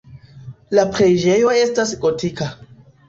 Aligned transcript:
La 0.77 0.85
preĝejo 0.95 1.53
estas 1.61 1.93
gotika. 2.07 2.49